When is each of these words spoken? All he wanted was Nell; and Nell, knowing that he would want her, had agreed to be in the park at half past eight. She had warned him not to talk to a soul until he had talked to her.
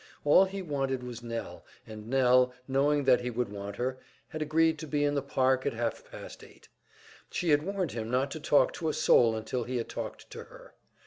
All 0.25 0.45
he 0.45 0.63
wanted 0.63 1.03
was 1.03 1.21
Nell; 1.21 1.63
and 1.85 2.07
Nell, 2.07 2.55
knowing 2.67 3.03
that 3.03 3.21
he 3.21 3.29
would 3.29 3.49
want 3.49 3.75
her, 3.75 3.99
had 4.29 4.41
agreed 4.41 4.79
to 4.79 4.87
be 4.87 5.03
in 5.03 5.13
the 5.13 5.21
park 5.21 5.63
at 5.63 5.73
half 5.73 6.09
past 6.09 6.43
eight. 6.43 6.67
She 7.29 7.49
had 7.49 7.61
warned 7.61 7.91
him 7.91 8.09
not 8.09 8.31
to 8.31 8.39
talk 8.39 8.73
to 8.73 8.89
a 8.89 8.93
soul 8.95 9.35
until 9.35 9.63
he 9.63 9.77
had 9.77 9.89
talked 9.89 10.27
to 10.31 10.45
her. 10.45 10.73